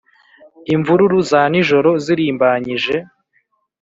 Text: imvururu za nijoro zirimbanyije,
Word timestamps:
imvururu 0.73 1.19
za 1.29 1.41
nijoro 1.53 1.91
zirimbanyije, 2.03 2.95